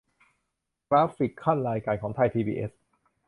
[0.89, 2.71] กราฟิกคั่นรายการของไทยพีบีเอส